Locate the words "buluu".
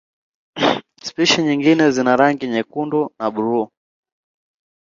3.33-3.67